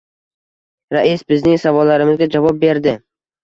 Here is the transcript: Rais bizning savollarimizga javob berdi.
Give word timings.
Rais 0.97 1.25
bizning 1.33 1.61
savollarimizga 1.67 2.33
javob 2.39 2.61
berdi. 2.69 2.99